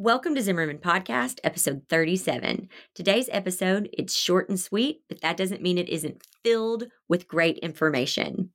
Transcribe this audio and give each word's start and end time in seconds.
Welcome 0.00 0.36
to 0.36 0.42
Zimmerman 0.42 0.78
Podcast, 0.78 1.40
episode 1.42 1.82
37. 1.88 2.68
Today's 2.94 3.28
episode, 3.32 3.88
it's 3.92 4.16
short 4.16 4.48
and 4.48 4.58
sweet, 4.58 5.00
but 5.08 5.20
that 5.22 5.36
doesn't 5.36 5.60
mean 5.60 5.76
it 5.76 5.88
isn't 5.88 6.22
filled 6.44 6.84
with 7.08 7.26
great 7.26 7.58
information. 7.58 8.50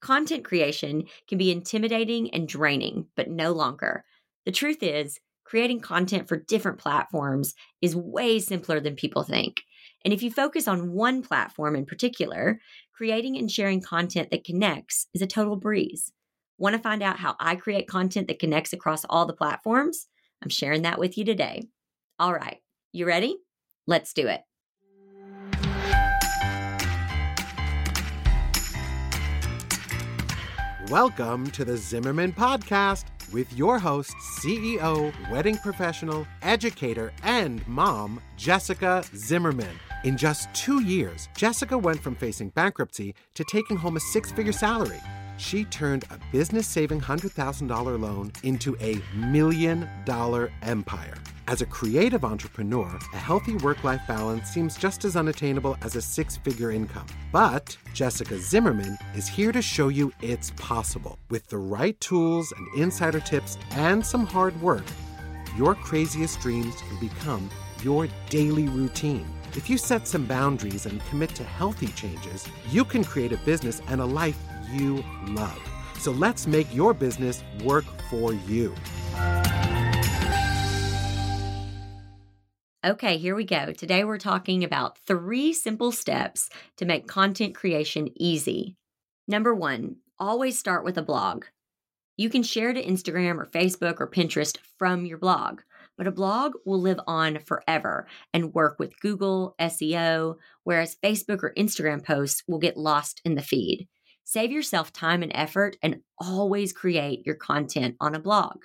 Content 0.00 0.44
creation 0.44 1.04
can 1.28 1.38
be 1.38 1.52
intimidating 1.52 2.28
and 2.34 2.48
draining, 2.48 3.06
but 3.14 3.30
no 3.30 3.52
longer. 3.52 4.04
The 4.46 4.50
truth 4.50 4.82
is, 4.82 5.20
creating 5.44 5.78
content 5.78 6.26
for 6.26 6.38
different 6.38 6.78
platforms 6.78 7.54
is 7.80 7.94
way 7.94 8.40
simpler 8.40 8.80
than 8.80 8.96
people 8.96 9.22
think. 9.22 9.62
And 10.04 10.12
if 10.12 10.24
you 10.24 10.30
focus 10.32 10.66
on 10.66 10.90
one 10.90 11.22
platform 11.22 11.76
in 11.76 11.86
particular, 11.86 12.58
creating 12.92 13.38
and 13.38 13.48
sharing 13.48 13.80
content 13.80 14.32
that 14.32 14.42
connects 14.42 15.06
is 15.14 15.22
a 15.22 15.26
total 15.28 15.54
breeze. 15.54 16.10
Want 16.58 16.74
to 16.74 16.82
find 16.82 17.00
out 17.00 17.20
how 17.20 17.36
I 17.38 17.54
create 17.54 17.86
content 17.86 18.26
that 18.26 18.40
connects 18.40 18.72
across 18.72 19.04
all 19.04 19.24
the 19.24 19.34
platforms? 19.34 20.08
I'm 20.44 20.50
sharing 20.50 20.82
that 20.82 20.98
with 20.98 21.16
you 21.16 21.24
today. 21.24 21.62
All 22.18 22.34
right, 22.34 22.58
you 22.92 23.06
ready? 23.06 23.38
Let's 23.86 24.12
do 24.12 24.28
it. 24.28 24.42
Welcome 30.90 31.50
to 31.52 31.64
the 31.64 31.78
Zimmerman 31.78 32.34
Podcast 32.34 33.06
with 33.32 33.50
your 33.54 33.78
host, 33.78 34.14
CEO, 34.38 35.14
wedding 35.30 35.56
professional, 35.56 36.26
educator, 36.42 37.10
and 37.22 37.66
mom, 37.66 38.20
Jessica 38.36 39.02
Zimmerman. 39.16 39.80
In 40.04 40.18
just 40.18 40.52
two 40.52 40.82
years, 40.82 41.30
Jessica 41.34 41.78
went 41.78 42.02
from 42.02 42.14
facing 42.14 42.50
bankruptcy 42.50 43.14
to 43.32 43.44
taking 43.44 43.78
home 43.78 43.96
a 43.96 44.00
six 44.00 44.30
figure 44.30 44.52
salary 44.52 45.00
she 45.36 45.64
turned 45.64 46.04
a 46.10 46.18
business 46.32 46.66
saving 46.66 47.00
$100,000 47.00 48.00
loan 48.00 48.32
into 48.42 48.76
a 48.80 49.00
million 49.14 49.88
dollar 50.04 50.52
empire. 50.62 51.14
As 51.46 51.60
a 51.60 51.66
creative 51.66 52.24
entrepreneur, 52.24 52.98
a 53.12 53.16
healthy 53.18 53.56
work 53.56 53.84
life 53.84 54.00
balance 54.08 54.48
seems 54.48 54.78
just 54.78 55.04
as 55.04 55.14
unattainable 55.14 55.76
as 55.82 55.94
a 55.94 56.00
six 56.00 56.38
figure 56.38 56.70
income. 56.70 57.06
But 57.32 57.76
Jessica 57.92 58.38
Zimmerman 58.38 58.96
is 59.14 59.28
here 59.28 59.52
to 59.52 59.60
show 59.60 59.88
you 59.88 60.12
it's 60.22 60.52
possible. 60.52 61.18
With 61.28 61.46
the 61.48 61.58
right 61.58 62.00
tools 62.00 62.52
and 62.56 62.82
insider 62.82 63.20
tips 63.20 63.58
and 63.72 64.04
some 64.04 64.24
hard 64.24 64.58
work, 64.62 64.84
your 65.56 65.74
craziest 65.74 66.40
dreams 66.40 66.74
can 66.88 67.08
become 67.08 67.50
your 67.82 68.08
daily 68.30 68.68
routine. 68.68 69.26
If 69.54 69.68
you 69.68 69.76
set 69.76 70.08
some 70.08 70.24
boundaries 70.24 70.86
and 70.86 71.04
commit 71.06 71.34
to 71.36 71.44
healthy 71.44 71.88
changes, 71.88 72.48
you 72.70 72.84
can 72.84 73.04
create 73.04 73.32
a 73.32 73.36
business 73.38 73.82
and 73.88 74.00
a 74.00 74.04
life 74.04 74.38
you 74.72 75.04
love. 75.28 75.60
So 75.98 76.12
let's 76.12 76.46
make 76.46 76.72
your 76.74 76.94
business 76.94 77.42
work 77.62 77.84
for 78.10 78.34
you. 78.34 78.74
Okay, 82.84 83.16
here 83.16 83.34
we 83.34 83.44
go. 83.44 83.72
Today 83.72 84.04
we're 84.04 84.18
talking 84.18 84.62
about 84.62 84.98
three 85.06 85.54
simple 85.54 85.90
steps 85.90 86.50
to 86.76 86.84
make 86.84 87.06
content 87.06 87.54
creation 87.54 88.10
easy. 88.16 88.76
Number 89.26 89.54
one, 89.54 89.96
always 90.18 90.58
start 90.58 90.84
with 90.84 90.98
a 90.98 91.02
blog. 91.02 91.46
You 92.18 92.28
can 92.28 92.42
share 92.42 92.74
to 92.74 92.84
Instagram 92.84 93.38
or 93.38 93.46
Facebook 93.46 94.00
or 94.00 94.10
Pinterest 94.10 94.58
from 94.78 95.06
your 95.06 95.16
blog, 95.16 95.62
but 95.96 96.06
a 96.06 96.12
blog 96.12 96.56
will 96.66 96.78
live 96.80 97.00
on 97.06 97.38
forever 97.38 98.06
and 98.34 98.52
work 98.52 98.78
with 98.78 99.00
Google, 99.00 99.54
SEO, 99.58 100.36
whereas 100.64 100.98
Facebook 101.02 101.42
or 101.42 101.54
Instagram 101.56 102.04
posts 102.04 102.42
will 102.46 102.58
get 102.58 102.76
lost 102.76 103.22
in 103.24 103.34
the 103.34 103.42
feed. 103.42 103.88
Save 104.24 104.50
yourself 104.50 104.92
time 104.92 105.22
and 105.22 105.32
effort 105.34 105.76
and 105.82 106.00
always 106.18 106.72
create 106.72 107.26
your 107.26 107.34
content 107.34 107.96
on 108.00 108.14
a 108.14 108.18
blog. 108.20 108.64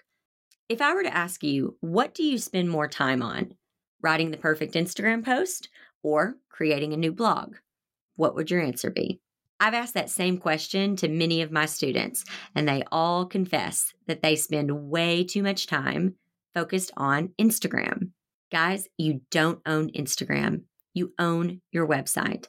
If 0.70 0.82
I 0.82 0.94
were 0.94 1.04
to 1.04 1.16
ask 1.16 1.44
you, 1.44 1.76
what 1.82 2.14
do 2.14 2.24
you 2.24 2.38
spend 2.38 2.70
more 2.70 2.88
time 2.88 3.22
on? 3.22 3.56
Writing 4.02 4.32
the 4.32 4.38
perfect 4.38 4.76
Instagram 4.76 5.24
post 5.24 5.68
or 6.02 6.38
creating 6.50 6.94
a 6.94 6.98
new 6.98 7.12
blog? 7.12 7.56
What 8.16 8.36
would 8.36 8.50
your 8.50 8.62
answer 8.62 8.90
be? 8.90 9.20
I've 9.60 9.74
asked 9.74 9.96
that 9.96 10.10
same 10.10 10.38
question 10.38 10.96
to 10.98 11.10
many 11.10 11.42
of 11.42 11.52
my 11.52 11.66
students, 11.66 12.24
and 12.56 12.68
they 12.68 12.84
all 12.92 13.26
confess 13.26 13.94
that 14.08 14.22
they 14.22 14.38
spend 14.38 14.90
way 14.90 15.26
too 15.26 15.44
much 15.44 15.68
time 15.68 16.16
focused 16.54 16.92
on 16.96 17.34
Instagram. 17.38 18.12
Guys, 18.52 18.88
you 18.98 19.22
don't 19.30 19.60
own 19.66 19.90
Instagram, 19.92 20.64
you 20.94 21.14
own 21.20 21.62
your 21.72 21.86
website 21.86 22.48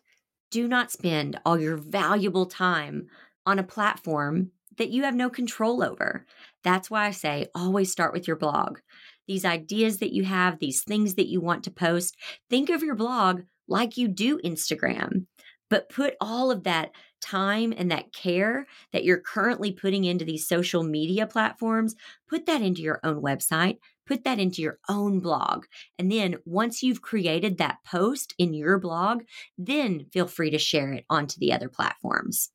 do 0.50 0.68
not 0.68 0.90
spend 0.90 1.40
all 1.44 1.58
your 1.58 1.76
valuable 1.76 2.46
time 2.46 3.08
on 3.46 3.58
a 3.58 3.64
platform 3.64 4.50
that 4.76 4.90
you 4.90 5.02
have 5.04 5.14
no 5.14 5.28
control 5.28 5.82
over. 5.82 6.26
That's 6.64 6.90
why 6.90 7.06
I 7.06 7.10
say 7.10 7.46
always 7.54 7.90
start 7.90 8.12
with 8.12 8.26
your 8.26 8.36
blog. 8.36 8.78
These 9.26 9.44
ideas 9.44 9.98
that 9.98 10.12
you 10.12 10.24
have, 10.24 10.58
these 10.58 10.82
things 10.82 11.14
that 11.14 11.28
you 11.28 11.40
want 11.40 11.64
to 11.64 11.70
post, 11.70 12.16
think 12.48 12.70
of 12.70 12.82
your 12.82 12.94
blog 12.94 13.42
like 13.68 13.96
you 13.96 14.08
do 14.08 14.38
Instagram, 14.44 15.26
but 15.68 15.88
put 15.88 16.14
all 16.20 16.50
of 16.50 16.64
that 16.64 16.90
time 17.20 17.72
and 17.76 17.90
that 17.90 18.12
care 18.12 18.66
that 18.92 19.04
you're 19.04 19.20
currently 19.20 19.70
putting 19.70 20.04
into 20.04 20.24
these 20.24 20.48
social 20.48 20.82
media 20.82 21.26
platforms, 21.26 21.94
put 22.28 22.46
that 22.46 22.62
into 22.62 22.82
your 22.82 23.00
own 23.04 23.22
website, 23.22 23.78
put 24.10 24.24
that 24.24 24.40
into 24.40 24.60
your 24.60 24.78
own 24.88 25.20
blog. 25.20 25.66
And 25.96 26.10
then 26.10 26.38
once 26.44 26.82
you've 26.82 27.00
created 27.00 27.58
that 27.58 27.78
post 27.86 28.34
in 28.38 28.52
your 28.52 28.76
blog, 28.76 29.22
then 29.56 30.06
feel 30.12 30.26
free 30.26 30.50
to 30.50 30.58
share 30.58 30.92
it 30.92 31.04
onto 31.08 31.38
the 31.38 31.52
other 31.52 31.68
platforms. 31.68 32.50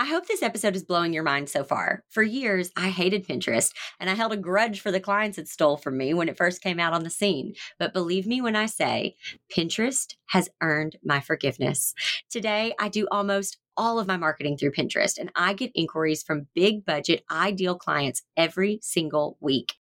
I 0.00 0.04
hope 0.04 0.28
this 0.28 0.44
episode 0.44 0.76
is 0.76 0.84
blowing 0.84 1.12
your 1.12 1.24
mind 1.24 1.48
so 1.48 1.64
far. 1.64 2.04
For 2.08 2.22
years, 2.22 2.70
I 2.76 2.90
hated 2.90 3.26
Pinterest 3.26 3.72
and 3.98 4.08
I 4.08 4.14
held 4.14 4.32
a 4.32 4.36
grudge 4.36 4.80
for 4.80 4.92
the 4.92 5.00
clients 5.00 5.38
it 5.38 5.48
stole 5.48 5.76
from 5.76 5.98
me 5.98 6.14
when 6.14 6.28
it 6.28 6.36
first 6.36 6.62
came 6.62 6.78
out 6.78 6.92
on 6.92 7.02
the 7.02 7.10
scene. 7.10 7.54
But 7.80 7.92
believe 7.92 8.24
me 8.24 8.40
when 8.40 8.54
I 8.54 8.66
say, 8.66 9.16
Pinterest 9.52 10.14
has 10.26 10.48
earned 10.62 10.96
my 11.04 11.18
forgiveness. 11.18 11.94
Today, 12.30 12.74
I 12.78 12.88
do 12.88 13.08
almost 13.10 13.58
all 13.78 13.98
of 13.98 14.08
my 14.08 14.16
marketing 14.16 14.58
through 14.58 14.72
Pinterest 14.72 15.16
and 15.16 15.30
I 15.36 15.54
get 15.54 15.70
inquiries 15.74 16.22
from 16.22 16.48
big 16.54 16.84
budget, 16.84 17.24
ideal 17.30 17.76
clients 17.76 18.22
every 18.36 18.80
single 18.82 19.38
week. 19.40 19.74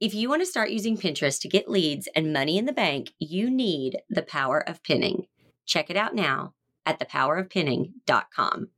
If 0.00 0.14
you 0.14 0.28
want 0.28 0.42
to 0.42 0.46
start 0.46 0.70
using 0.70 0.96
Pinterest 0.96 1.40
to 1.40 1.48
get 1.48 1.68
leads 1.68 2.08
and 2.14 2.32
money 2.32 2.58
in 2.58 2.66
the 2.66 2.72
bank, 2.72 3.10
you 3.18 3.50
need 3.50 3.98
the 4.08 4.22
power 4.22 4.60
of 4.68 4.82
pinning. 4.84 5.26
Check 5.66 5.90
it 5.90 5.96
out 5.96 6.14
now 6.14 6.54
at 6.86 7.00
thepowerofpinning.com. 7.00 8.68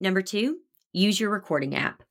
Number 0.00 0.22
two, 0.22 0.58
use 0.92 1.20
your 1.20 1.30
recording 1.30 1.76
app. 1.76 2.02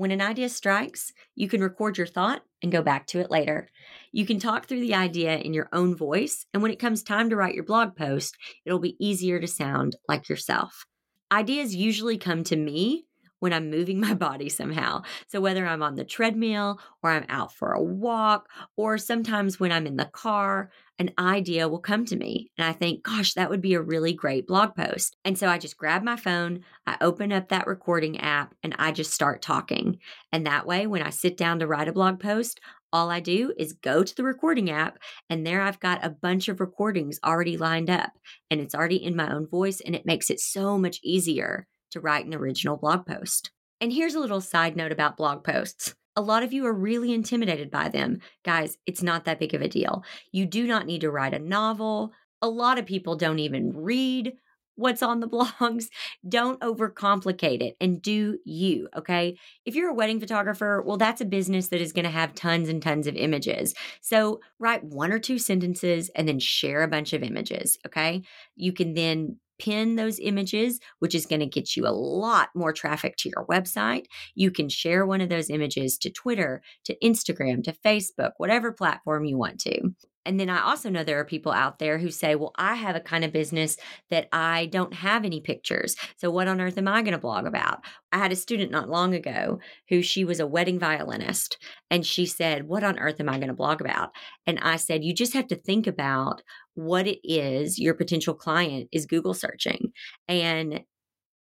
When 0.00 0.12
an 0.12 0.22
idea 0.22 0.48
strikes, 0.48 1.12
you 1.34 1.46
can 1.46 1.60
record 1.60 1.98
your 1.98 2.06
thought 2.06 2.40
and 2.62 2.72
go 2.72 2.80
back 2.80 3.06
to 3.08 3.20
it 3.20 3.30
later. 3.30 3.68
You 4.12 4.24
can 4.24 4.38
talk 4.38 4.64
through 4.64 4.80
the 4.80 4.94
idea 4.94 5.36
in 5.36 5.52
your 5.52 5.68
own 5.74 5.94
voice, 5.94 6.46
and 6.54 6.62
when 6.62 6.72
it 6.72 6.78
comes 6.78 7.02
time 7.02 7.28
to 7.28 7.36
write 7.36 7.54
your 7.54 7.64
blog 7.64 7.96
post, 7.96 8.34
it'll 8.64 8.78
be 8.78 8.96
easier 8.98 9.38
to 9.38 9.46
sound 9.46 9.96
like 10.08 10.30
yourself. 10.30 10.86
Ideas 11.30 11.76
usually 11.76 12.16
come 12.16 12.44
to 12.44 12.56
me 12.56 13.04
when 13.40 13.52
I'm 13.52 13.70
moving 13.70 14.00
my 14.00 14.14
body 14.14 14.48
somehow. 14.48 15.02
So, 15.26 15.40
whether 15.40 15.66
I'm 15.66 15.82
on 15.82 15.96
the 15.96 16.04
treadmill 16.04 16.80
or 17.02 17.10
I'm 17.10 17.26
out 17.28 17.52
for 17.52 17.72
a 17.72 17.82
walk, 17.82 18.48
or 18.76 18.96
sometimes 18.96 19.58
when 19.58 19.72
I'm 19.72 19.86
in 19.86 19.96
the 19.96 20.06
car, 20.06 20.70
an 20.98 21.10
idea 21.18 21.66
will 21.68 21.80
come 21.80 22.04
to 22.04 22.16
me. 22.16 22.50
And 22.58 22.66
I 22.66 22.72
think, 22.72 23.02
gosh, 23.02 23.32
that 23.34 23.48
would 23.48 23.62
be 23.62 23.74
a 23.74 23.80
really 23.80 24.12
great 24.12 24.46
blog 24.46 24.74
post. 24.76 25.16
And 25.24 25.36
so 25.36 25.48
I 25.48 25.56
just 25.56 25.78
grab 25.78 26.02
my 26.02 26.16
phone, 26.16 26.60
I 26.86 26.96
open 27.00 27.32
up 27.32 27.48
that 27.48 27.66
recording 27.66 28.20
app, 28.20 28.54
and 28.62 28.76
I 28.78 28.92
just 28.92 29.12
start 29.12 29.40
talking. 29.42 29.98
And 30.30 30.46
that 30.46 30.66
way, 30.66 30.86
when 30.86 31.02
I 31.02 31.10
sit 31.10 31.36
down 31.36 31.58
to 31.60 31.66
write 31.66 31.88
a 31.88 31.92
blog 31.92 32.20
post, 32.20 32.60
all 32.92 33.10
I 33.10 33.20
do 33.20 33.54
is 33.56 33.72
go 33.72 34.02
to 34.02 34.14
the 34.14 34.24
recording 34.24 34.70
app, 34.70 34.98
and 35.28 35.46
there 35.46 35.62
I've 35.62 35.80
got 35.80 36.04
a 36.04 36.10
bunch 36.10 36.48
of 36.48 36.60
recordings 36.60 37.20
already 37.24 37.56
lined 37.56 37.88
up, 37.88 38.10
and 38.50 38.60
it's 38.60 38.74
already 38.74 39.02
in 39.02 39.16
my 39.16 39.32
own 39.32 39.46
voice, 39.46 39.80
and 39.80 39.94
it 39.94 40.04
makes 40.04 40.28
it 40.28 40.40
so 40.40 40.76
much 40.76 40.98
easier 41.02 41.66
to 41.90 42.00
write 42.00 42.26
an 42.26 42.34
original 42.34 42.76
blog 42.76 43.06
post. 43.06 43.50
And 43.80 43.92
here's 43.92 44.14
a 44.14 44.20
little 44.20 44.40
side 44.40 44.76
note 44.76 44.92
about 44.92 45.16
blog 45.16 45.44
posts. 45.44 45.94
A 46.16 46.20
lot 46.20 46.42
of 46.42 46.52
you 46.52 46.66
are 46.66 46.72
really 46.72 47.12
intimidated 47.12 47.70
by 47.70 47.88
them. 47.88 48.18
Guys, 48.44 48.76
it's 48.86 49.02
not 49.02 49.24
that 49.24 49.38
big 49.38 49.54
of 49.54 49.62
a 49.62 49.68
deal. 49.68 50.04
You 50.32 50.44
do 50.44 50.66
not 50.66 50.86
need 50.86 51.00
to 51.02 51.10
write 51.10 51.34
a 51.34 51.38
novel. 51.38 52.12
A 52.42 52.48
lot 52.48 52.78
of 52.78 52.86
people 52.86 53.16
don't 53.16 53.38
even 53.38 53.72
read 53.74 54.34
what's 54.80 55.02
on 55.02 55.20
the 55.20 55.28
blogs. 55.28 55.86
Don't 56.28 56.60
overcomplicate 56.60 57.62
it 57.62 57.76
and 57.80 58.02
do 58.02 58.38
you, 58.44 58.88
okay? 58.96 59.36
If 59.64 59.74
you're 59.74 59.90
a 59.90 59.94
wedding 59.94 60.20
photographer, 60.20 60.82
well, 60.84 60.96
that's 60.96 61.20
a 61.20 61.26
business 61.26 61.68
that 61.68 61.80
is 61.80 61.92
going 61.92 62.04
to 62.04 62.10
have 62.10 62.34
tons 62.34 62.68
and 62.68 62.82
tons 62.82 63.06
of 63.06 63.14
images. 63.14 63.74
So 64.00 64.40
write 64.58 64.82
one 64.82 65.12
or 65.12 65.18
two 65.18 65.38
sentences 65.38 66.10
and 66.14 66.26
then 66.26 66.38
share 66.38 66.82
a 66.82 66.88
bunch 66.88 67.12
of 67.12 67.22
images, 67.22 67.78
okay? 67.86 68.22
You 68.56 68.72
can 68.72 68.94
then 68.94 69.36
pin 69.60 69.96
those 69.96 70.18
images, 70.18 70.80
which 70.98 71.14
is 71.14 71.26
going 71.26 71.40
to 71.40 71.46
get 71.46 71.76
you 71.76 71.86
a 71.86 71.92
lot 71.92 72.48
more 72.54 72.72
traffic 72.72 73.16
to 73.18 73.28
your 73.28 73.46
website. 73.46 74.06
You 74.34 74.50
can 74.50 74.68
share 74.68 75.06
one 75.06 75.20
of 75.20 75.28
those 75.28 75.50
images 75.50 75.98
to 75.98 76.10
Twitter, 76.10 76.62
to 76.84 76.96
Instagram, 77.02 77.62
to 77.64 77.72
Facebook, 77.72 78.32
whatever 78.38 78.72
platform 78.72 79.24
you 79.24 79.36
want 79.36 79.60
to. 79.60 79.92
And 80.26 80.38
then 80.38 80.50
I 80.50 80.62
also 80.62 80.90
know 80.90 81.02
there 81.02 81.18
are 81.18 81.24
people 81.24 81.52
out 81.52 81.78
there 81.78 81.98
who 81.98 82.10
say, 82.10 82.34
well, 82.34 82.52
I 82.56 82.74
have 82.74 82.94
a 82.94 83.00
kind 83.00 83.24
of 83.24 83.32
business 83.32 83.76
that 84.10 84.28
I 84.32 84.66
don't 84.66 84.92
have 84.92 85.24
any 85.24 85.40
pictures. 85.40 85.96
So 86.18 86.30
what 86.30 86.46
on 86.46 86.60
earth 86.60 86.76
am 86.76 86.88
I 86.88 87.02
going 87.02 87.12
to 87.12 87.18
blog 87.18 87.46
about? 87.46 87.80
I 88.12 88.18
had 88.18 88.32
a 88.32 88.36
student 88.36 88.70
not 88.70 88.90
long 88.90 89.14
ago 89.14 89.60
who 89.88 90.02
she 90.02 90.24
was 90.24 90.38
a 90.38 90.46
wedding 90.46 90.78
violinist. 90.78 91.58
And 91.90 92.04
she 92.04 92.26
said, 92.26 92.68
what 92.68 92.84
on 92.84 92.98
earth 92.98 93.20
am 93.20 93.28
I 93.28 93.38
going 93.38 93.48
to 93.48 93.54
blog 93.54 93.80
about? 93.80 94.10
And 94.46 94.58
I 94.60 94.76
said, 94.76 95.04
you 95.04 95.14
just 95.14 95.32
have 95.32 95.46
to 95.48 95.56
think 95.56 95.86
about 95.86 96.42
what 96.74 97.06
it 97.06 97.20
is 97.24 97.78
your 97.78 97.94
potential 97.94 98.34
client 98.34 98.88
is 98.92 99.06
Google 99.06 99.34
searching. 99.34 99.92
And 100.28 100.82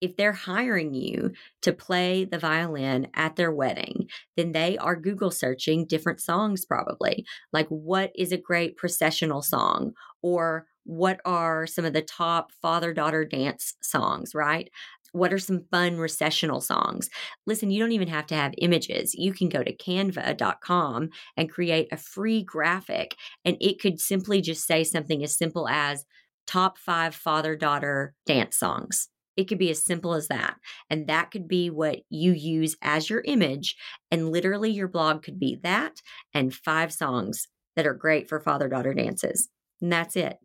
if 0.02 0.16
they're 0.16 0.34
hiring 0.34 0.94
you 0.94 1.32
to 1.62 1.74
play 1.74 2.26
the 2.26 2.40
violin 2.40 3.08
at 3.14 3.36
their 3.36 3.52
wedding, 3.52 4.08
then 4.38 4.52
they 4.52 4.78
are 4.78 4.96
Google 4.96 5.32
searching 5.32 5.86
different 5.86 6.22
songs, 6.22 6.66
probably. 6.66 7.26
Like, 7.52 7.68
what 7.70 8.12
is 8.16 8.32
a 8.32 8.38
great 8.38 8.78
processional 8.78 9.42
song? 9.42 9.94
Or 10.22 10.66
what 10.84 11.20
are 11.26 11.68
some 11.68 11.86
of 11.86 11.94
the 11.94 12.02
top 12.02 12.52
father 12.62 12.94
daughter 12.94 13.26
dance 13.26 13.76
songs, 13.82 14.34
right? 14.34 14.70
What 15.12 15.34
are 15.34 15.40
some 15.40 15.66
fun 15.72 15.98
recessional 15.98 16.62
songs? 16.62 17.10
Listen, 17.46 17.72
you 17.72 17.80
don't 17.80 17.92
even 17.92 18.08
have 18.08 18.28
to 18.28 18.36
have 18.36 18.54
images. 18.60 19.14
You 19.16 19.34
can 19.34 19.50
go 19.50 19.64
to 19.64 19.76
canva.com 19.76 21.10
and 21.36 21.52
create 21.52 21.88
a 21.92 21.98
free 21.98 22.44
graphic, 22.44 23.16
and 23.44 23.58
it 23.60 23.80
could 23.80 24.00
simply 24.00 24.42
just 24.42 24.66
say 24.66 24.84
something 24.84 25.24
as 25.24 25.38
simple 25.38 25.68
as 25.68 26.06
top 26.46 26.78
five 26.78 27.14
father 27.14 27.56
daughter 27.56 28.14
dance 28.26 28.58
songs 28.58 29.10
it 29.40 29.48
could 29.48 29.58
be 29.58 29.72
as 29.72 29.86
simple 29.86 30.16
as 30.16 30.28
that. 30.28 30.58
And 30.90 31.08
that 31.08 31.32
could 31.32 31.48
be 31.48 31.70
what 31.70 32.00
you 32.10 32.34
use 32.34 32.76
as 32.82 33.10
your 33.10 33.22
image. 33.24 33.78
And 34.12 34.34
literally, 34.34 34.70
your 34.70 34.90
blog 34.90 35.24
could 35.24 35.40
be 35.40 35.58
that 35.64 36.02
and 36.34 36.54
five 36.54 36.92
songs 36.92 37.48
that 37.78 37.88
are 37.88 37.94
great 37.94 38.28
for 38.28 38.42
father 38.42 38.68
daughter 38.68 38.94
dances. 38.94 39.48
And 39.82 39.94
that's 39.94 40.18
it. 40.18 40.36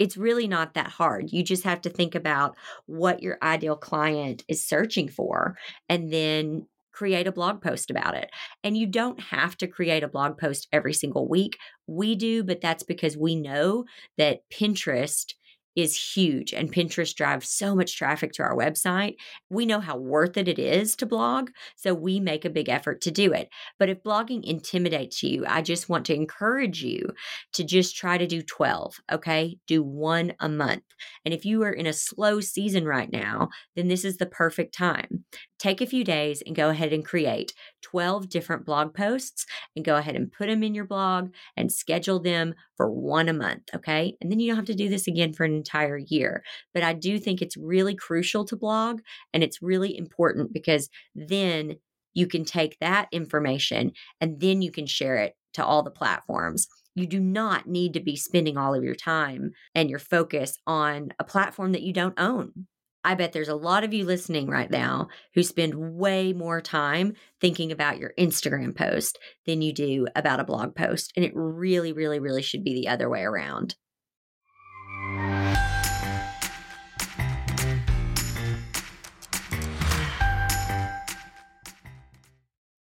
It's 0.00 0.16
really 0.16 0.48
not 0.48 0.74
that 0.74 0.88
hard. 0.88 1.30
You 1.30 1.44
just 1.44 1.62
have 1.62 1.80
to 1.82 1.90
think 1.90 2.16
about 2.16 2.56
what 2.86 3.22
your 3.22 3.38
ideal 3.40 3.76
client 3.76 4.42
is 4.48 4.66
searching 4.66 5.06
for 5.06 5.56
and 5.88 6.12
then 6.12 6.66
create 6.90 7.28
a 7.28 7.32
blog 7.32 7.62
post 7.62 7.88
about 7.88 8.16
it. 8.16 8.30
And 8.64 8.76
you 8.76 8.88
don't 8.88 9.20
have 9.20 9.56
to 9.58 9.68
create 9.68 10.02
a 10.02 10.08
blog 10.08 10.38
post 10.38 10.66
every 10.72 10.92
single 10.92 11.28
week. 11.28 11.56
We 11.86 12.16
do, 12.16 12.42
but 12.42 12.60
that's 12.60 12.82
because 12.82 13.16
we 13.16 13.36
know 13.36 13.84
that 14.16 14.40
Pinterest 14.52 15.34
is 15.78 15.96
huge 16.14 16.52
and 16.52 16.72
Pinterest 16.72 17.14
drives 17.14 17.48
so 17.48 17.74
much 17.74 17.96
traffic 17.96 18.32
to 18.32 18.42
our 18.42 18.56
website. 18.56 19.14
We 19.48 19.64
know 19.64 19.78
how 19.80 19.96
worth 19.96 20.36
it 20.36 20.48
it 20.48 20.58
is 20.58 20.96
to 20.96 21.06
blog, 21.06 21.50
so 21.76 21.94
we 21.94 22.18
make 22.18 22.44
a 22.44 22.50
big 22.50 22.68
effort 22.68 23.00
to 23.02 23.10
do 23.12 23.32
it. 23.32 23.48
But 23.78 23.88
if 23.88 24.02
blogging 24.02 24.44
intimidates 24.44 25.22
you, 25.22 25.44
I 25.46 25.62
just 25.62 25.88
want 25.88 26.04
to 26.06 26.14
encourage 26.14 26.82
you 26.82 27.10
to 27.52 27.64
just 27.64 27.96
try 27.96 28.18
to 28.18 28.26
do 28.26 28.42
12, 28.42 28.96
okay? 29.12 29.56
Do 29.68 29.82
one 29.82 30.34
a 30.40 30.48
month. 30.48 30.82
And 31.24 31.32
if 31.32 31.44
you 31.44 31.62
are 31.62 31.72
in 31.72 31.86
a 31.86 31.92
slow 31.92 32.40
season 32.40 32.84
right 32.84 33.10
now, 33.12 33.48
then 33.76 33.86
this 33.88 34.04
is 34.04 34.16
the 34.16 34.26
perfect 34.26 34.74
time. 34.74 35.17
Take 35.58 35.80
a 35.80 35.86
few 35.86 36.04
days 36.04 36.42
and 36.46 36.54
go 36.54 36.70
ahead 36.70 36.92
and 36.92 37.04
create 37.04 37.52
12 37.82 38.28
different 38.28 38.64
blog 38.64 38.94
posts 38.94 39.46
and 39.74 39.84
go 39.84 39.96
ahead 39.96 40.16
and 40.16 40.32
put 40.32 40.46
them 40.46 40.62
in 40.62 40.74
your 40.74 40.84
blog 40.84 41.30
and 41.56 41.72
schedule 41.72 42.20
them 42.20 42.54
for 42.76 42.90
one 42.90 43.28
a 43.28 43.32
month, 43.32 43.64
okay? 43.74 44.16
And 44.20 44.30
then 44.30 44.40
you 44.40 44.48
don't 44.48 44.56
have 44.56 44.66
to 44.66 44.74
do 44.74 44.88
this 44.88 45.06
again 45.06 45.32
for 45.32 45.44
an 45.44 45.54
entire 45.54 45.98
year. 45.98 46.42
But 46.74 46.82
I 46.82 46.92
do 46.92 47.18
think 47.18 47.42
it's 47.42 47.56
really 47.56 47.94
crucial 47.94 48.44
to 48.46 48.56
blog 48.56 49.00
and 49.32 49.42
it's 49.42 49.62
really 49.62 49.96
important 49.96 50.52
because 50.52 50.88
then 51.14 51.76
you 52.14 52.26
can 52.26 52.44
take 52.44 52.78
that 52.80 53.08
information 53.12 53.92
and 54.20 54.40
then 54.40 54.62
you 54.62 54.70
can 54.70 54.86
share 54.86 55.16
it 55.16 55.34
to 55.54 55.64
all 55.64 55.82
the 55.82 55.90
platforms. 55.90 56.68
You 56.94 57.06
do 57.06 57.20
not 57.20 57.68
need 57.68 57.94
to 57.94 58.00
be 58.00 58.16
spending 58.16 58.56
all 58.56 58.74
of 58.74 58.82
your 58.82 58.94
time 58.94 59.52
and 59.74 59.88
your 59.88 60.00
focus 60.00 60.58
on 60.66 61.10
a 61.18 61.24
platform 61.24 61.72
that 61.72 61.82
you 61.82 61.92
don't 61.92 62.18
own. 62.18 62.66
I 63.04 63.14
bet 63.14 63.32
there's 63.32 63.48
a 63.48 63.54
lot 63.54 63.84
of 63.84 63.94
you 63.94 64.04
listening 64.04 64.48
right 64.48 64.70
now 64.70 65.08
who 65.34 65.42
spend 65.44 65.96
way 65.96 66.32
more 66.32 66.60
time 66.60 67.14
thinking 67.40 67.70
about 67.70 67.98
your 67.98 68.12
Instagram 68.18 68.74
post 68.76 69.18
than 69.46 69.62
you 69.62 69.72
do 69.72 70.08
about 70.16 70.40
a 70.40 70.44
blog 70.44 70.74
post. 70.74 71.12
And 71.14 71.24
it 71.24 71.32
really, 71.34 71.92
really, 71.92 72.18
really 72.18 72.42
should 72.42 72.64
be 72.64 72.74
the 72.74 72.88
other 72.88 73.08
way 73.08 73.22
around. 73.22 73.76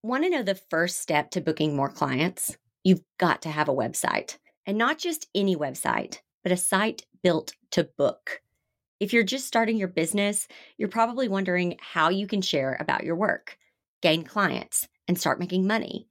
Want 0.02 0.24
to 0.24 0.30
know 0.30 0.44
the 0.44 0.60
first 0.70 1.02
step 1.02 1.32
to 1.32 1.42
booking 1.42 1.76
more 1.76 1.90
clients? 1.90 2.56
You've 2.84 3.04
got 3.20 3.42
to 3.42 3.50
have 3.50 3.68
a 3.68 3.74
website, 3.74 4.38
and 4.66 4.78
not 4.78 4.98
just 4.98 5.28
any 5.36 5.56
website, 5.58 6.20
but 6.44 6.52
a 6.52 6.58
site 6.58 7.06
built 7.22 7.54
to 7.72 7.90
book. 7.98 8.42
If 9.00 9.12
you're 9.12 9.24
just 9.24 9.45
starting 9.45 9.77
your 9.77 9.89
business, 9.89 10.47
you're 10.77 10.88
probably 10.88 11.27
wondering 11.27 11.75
how 11.81 12.09
you 12.09 12.27
can 12.27 12.42
share 12.42 12.77
about 12.80 13.03
your 13.03 13.18
work, 13.18 13.57
gain 14.01 14.24
clients, 14.24 14.88
and 15.06 15.19
start 15.19 15.38
making 15.38 15.68
money. 15.68 16.07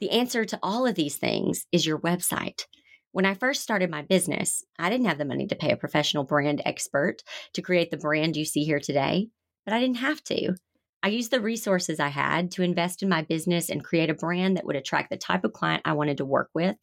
The 0.00 0.10
answer 0.10 0.46
to 0.46 0.58
all 0.62 0.86
of 0.86 0.94
these 0.94 1.16
things 1.16 1.66
is 1.72 1.84
your 1.84 1.98
website. 1.98 2.64
When 3.10 3.26
I 3.26 3.34
first 3.34 3.62
started 3.62 3.90
my 3.90 4.00
business, 4.00 4.64
I 4.78 4.88
didn't 4.88 5.08
have 5.08 5.18
the 5.18 5.26
money 5.26 5.46
to 5.46 5.54
pay 5.54 5.72
a 5.72 5.76
professional 5.76 6.24
brand 6.24 6.62
expert 6.64 7.22
to 7.52 7.60
create 7.60 7.90
the 7.90 7.98
brand 7.98 8.34
you 8.34 8.46
see 8.46 8.64
here 8.64 8.80
today, 8.80 9.28
but 9.66 9.74
I 9.74 9.80
didn't 9.80 9.98
have 9.98 10.24
to. 10.24 10.54
I 11.02 11.08
used 11.08 11.32
the 11.32 11.40
resources 11.40 12.00
I 12.00 12.08
had 12.08 12.50
to 12.52 12.62
invest 12.62 13.02
in 13.02 13.10
my 13.10 13.20
business 13.20 13.68
and 13.68 13.84
create 13.84 14.08
a 14.08 14.14
brand 14.14 14.56
that 14.56 14.64
would 14.64 14.76
attract 14.76 15.10
the 15.10 15.18
type 15.18 15.44
of 15.44 15.52
client 15.52 15.82
I 15.84 15.92
wanted 15.92 16.16
to 16.16 16.24
work 16.24 16.48
with, 16.54 16.76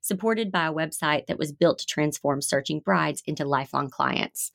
supported 0.00 0.52
by 0.52 0.66
a 0.66 0.72
website 0.72 1.26
that 1.26 1.38
was 1.38 1.50
built 1.50 1.80
to 1.80 1.86
transform 1.86 2.40
searching 2.40 2.78
brides 2.78 3.22
into 3.26 3.44
lifelong 3.44 3.90
clients. 3.90 4.52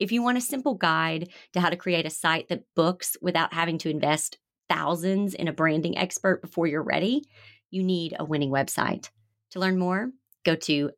If 0.00 0.12
you 0.12 0.22
want 0.22 0.38
a 0.38 0.40
simple 0.40 0.74
guide 0.74 1.28
to 1.52 1.60
how 1.60 1.68
to 1.68 1.76
create 1.76 2.06
a 2.06 2.10
site 2.10 2.48
that 2.48 2.64
books 2.74 3.18
without 3.20 3.52
having 3.52 3.76
to 3.78 3.90
invest 3.90 4.38
thousands 4.70 5.34
in 5.34 5.46
a 5.46 5.52
branding 5.52 5.98
expert 5.98 6.40
before 6.40 6.66
you're 6.66 6.82
ready, 6.82 7.28
you 7.70 7.82
need 7.84 8.16
a 8.18 8.24
winning 8.24 8.50
website. 8.50 9.10
To 9.50 9.60
learn 9.60 9.78
more, 9.78 10.10
go 10.42 10.56
to 10.56 10.92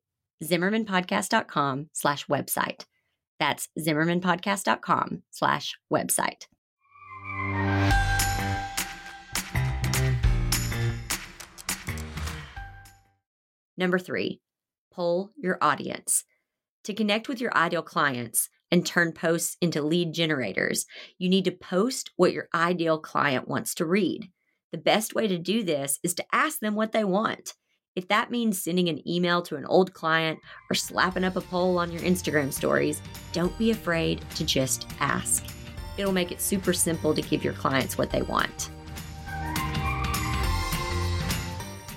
zimmermanpodcast.com 0.44 1.88
slash 1.92 2.26
website. 2.26 2.84
That's 3.40 3.68
zimmermanpodcast.com 3.76 5.22
slash 5.30 5.76
website. 5.92 6.46
Number 13.76 13.98
three, 13.98 14.40
poll 14.92 15.32
your 15.36 15.58
audience. 15.60 16.22
To 16.84 16.94
connect 16.94 17.28
with 17.28 17.40
your 17.40 17.56
ideal 17.56 17.82
clients, 17.82 18.48
and 18.72 18.84
turn 18.84 19.12
posts 19.12 19.56
into 19.60 19.82
lead 19.82 20.12
generators. 20.12 20.86
You 21.18 21.28
need 21.28 21.44
to 21.44 21.52
post 21.52 22.10
what 22.16 22.32
your 22.32 22.48
ideal 22.52 22.98
client 22.98 23.46
wants 23.46 23.74
to 23.76 23.86
read. 23.86 24.30
The 24.72 24.78
best 24.78 25.14
way 25.14 25.28
to 25.28 25.38
do 25.38 25.62
this 25.62 26.00
is 26.02 26.14
to 26.14 26.24
ask 26.32 26.58
them 26.58 26.74
what 26.74 26.92
they 26.92 27.04
want. 27.04 27.54
If 27.94 28.08
that 28.08 28.30
means 28.30 28.64
sending 28.64 28.88
an 28.88 29.06
email 29.06 29.42
to 29.42 29.56
an 29.56 29.66
old 29.66 29.92
client 29.92 30.38
or 30.70 30.74
slapping 30.74 31.24
up 31.24 31.36
a 31.36 31.42
poll 31.42 31.78
on 31.78 31.92
your 31.92 32.00
Instagram 32.00 32.50
stories, 32.50 33.02
don't 33.32 33.56
be 33.58 33.70
afraid 33.70 34.24
to 34.36 34.44
just 34.44 34.88
ask. 34.98 35.44
It'll 35.98 36.10
make 36.10 36.32
it 36.32 36.40
super 36.40 36.72
simple 36.72 37.14
to 37.14 37.20
give 37.20 37.44
your 37.44 37.52
clients 37.52 37.98
what 37.98 38.10
they 38.10 38.22
want. 38.22 38.70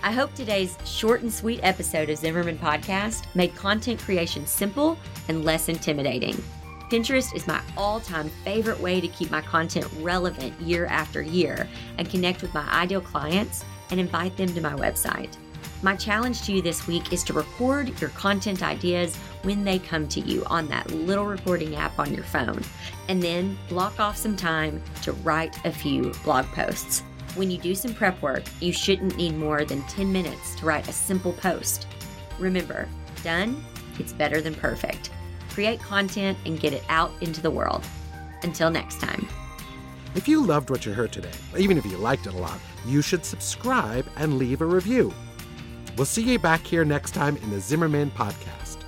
I 0.03 0.12
hope 0.12 0.36
today's 0.36 0.77
short 0.86 1.22
and 1.22 1.34
sweet 1.34 1.62
episode 1.63 2.10
of 2.10 2.17
Zimmerman 2.17 2.60
Podcast 2.60 3.24
made 3.34 3.55
content 3.55 4.00
creation 4.00 4.46
simple 4.46 5.00
and 5.29 5.44
less 5.44 5.70
intimidating. 5.70 6.36
Pinterest 6.95 7.35
is 7.35 7.45
my 7.45 7.61
all 7.75 7.99
time 7.99 8.29
favorite 8.45 8.79
way 8.79 9.01
to 9.01 9.09
keep 9.09 9.29
my 9.29 9.41
content 9.41 9.85
relevant 9.99 10.57
year 10.61 10.85
after 10.85 11.21
year 11.21 11.67
and 11.97 12.09
connect 12.09 12.41
with 12.41 12.53
my 12.53 12.65
ideal 12.71 13.01
clients 13.01 13.65
and 13.91 13.99
invite 13.99 14.37
them 14.37 14.47
to 14.47 14.61
my 14.61 14.71
website. 14.75 15.35
My 15.81 15.97
challenge 15.97 16.43
to 16.43 16.53
you 16.53 16.61
this 16.61 16.87
week 16.87 17.11
is 17.11 17.21
to 17.25 17.33
record 17.33 17.99
your 17.99 18.11
content 18.11 18.63
ideas 18.63 19.17
when 19.43 19.65
they 19.65 19.77
come 19.77 20.07
to 20.07 20.21
you 20.21 20.45
on 20.45 20.69
that 20.69 20.89
little 20.89 21.25
recording 21.25 21.75
app 21.75 21.99
on 21.99 22.13
your 22.13 22.23
phone, 22.23 22.63
and 23.09 23.21
then 23.21 23.57
block 23.67 23.99
off 23.99 24.15
some 24.15 24.37
time 24.37 24.81
to 25.01 25.11
write 25.11 25.65
a 25.65 25.73
few 25.73 26.13
blog 26.23 26.45
posts. 26.45 27.01
When 27.35 27.51
you 27.51 27.57
do 27.57 27.75
some 27.75 27.93
prep 27.93 28.21
work, 28.21 28.43
you 28.61 28.71
shouldn't 28.71 29.17
need 29.17 29.35
more 29.35 29.65
than 29.65 29.81
10 29.87 30.13
minutes 30.13 30.55
to 30.55 30.65
write 30.65 30.87
a 30.87 30.93
simple 30.93 31.33
post. 31.33 31.87
Remember, 32.39 32.87
done, 33.21 33.65
it's 33.99 34.13
better 34.13 34.39
than 34.39 34.55
perfect 34.55 35.09
create 35.55 35.79
content, 35.79 36.38
and 36.45 36.59
get 36.59 36.74
it 36.74 36.83
out 36.89 37.12
into 37.21 37.41
the 37.41 37.50
world. 37.50 37.83
Until 38.43 38.69
next 38.69 39.00
time. 39.00 39.25
If 40.13 40.27
you 40.27 40.45
loved 40.45 40.69
what 40.69 40.85
you 40.85 40.91
heard 40.91 41.13
today, 41.13 41.31
even 41.57 41.77
if 41.77 41.85
you 41.85 41.97
liked 41.97 42.27
it 42.27 42.33
a 42.33 42.38
lot, 42.38 42.59
you 42.85 43.01
should 43.01 43.25
subscribe 43.25 44.05
and 44.17 44.38
leave 44.38 44.62
a 44.62 44.65
review. 44.65 45.13
We'll 45.97 46.05
see 46.05 46.24
you 46.24 46.39
back 46.39 46.67
here 46.67 46.83
next 46.83 47.12
time 47.12 47.38
in 47.38 47.50
the 47.51 47.59
Zimmerman 47.62 48.12
Podcast. 48.12 48.84